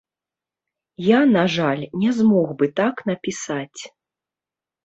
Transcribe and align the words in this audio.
Я, 1.07 1.19
на 1.35 1.43
жаль, 1.55 1.83
не 2.05 2.11
змог 2.21 2.47
бы 2.63 2.71
так 2.81 2.95
напісаць. 3.11 3.81